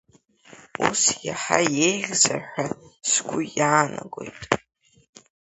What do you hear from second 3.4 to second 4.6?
иаанагоит.